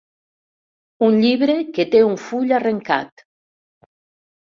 [1.09, 3.27] Un llibre que té un full arrencat.